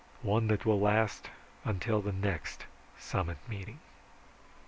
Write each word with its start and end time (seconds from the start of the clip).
One 0.23 0.47
that 0.47 0.65
will 0.65 0.79
last 0.79 1.29
until 1.63 2.01
the 2.01 2.11
next 2.11 2.63
summit 2.97 3.37
meeting." 3.47 3.77